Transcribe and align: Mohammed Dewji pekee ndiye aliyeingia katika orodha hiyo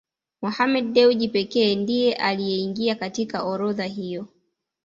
Mohammed 0.41 0.93
Dewji 0.93 1.29
pekee 1.29 1.75
ndiye 1.75 2.13
aliyeingia 2.15 2.95
katika 2.95 3.43
orodha 3.43 3.83
hiyo 3.83 4.27